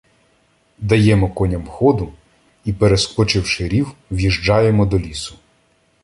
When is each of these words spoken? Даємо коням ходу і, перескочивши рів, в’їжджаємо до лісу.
Даємо 0.77 1.29
коням 1.29 1.67
ходу 1.67 2.13
і, 2.65 2.73
перескочивши 2.73 3.67
рів, 3.67 3.91
в’їжджаємо 4.11 4.85
до 4.85 4.99
лісу. 4.99 5.35